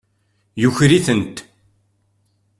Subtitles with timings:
[0.61, 1.37] Yuker-itent.